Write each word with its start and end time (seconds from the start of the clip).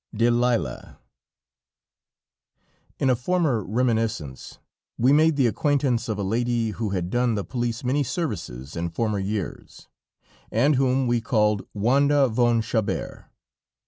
DELILA 0.15 0.97
In 2.97 3.11
a 3.11 3.15
former 3.15 3.63
reminiscence, 3.63 4.57
we 4.97 5.13
made 5.13 5.35
the 5.35 5.45
acquaintance 5.45 6.09
of 6.09 6.17
a 6.17 6.23
lady, 6.23 6.71
who 6.71 6.89
had 6.89 7.11
done 7.11 7.35
the 7.35 7.43
police 7.43 7.83
many 7.83 8.01
services 8.01 8.75
in 8.75 8.89
former 8.89 9.19
years, 9.19 9.87
and 10.49 10.75
whom 10.75 11.05
we 11.05 11.21
called 11.21 11.67
Wanda 11.75 12.27
von 12.29 12.63
Chabert. 12.63 13.25